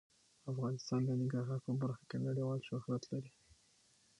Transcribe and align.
افغانستان 0.51 1.01
د 1.05 1.09
ننګرهار 1.19 1.59
په 1.65 1.71
برخه 1.81 2.03
کې 2.09 2.17
نړیوال 2.27 2.59
شهرت 2.67 3.03
لري. 3.11 3.31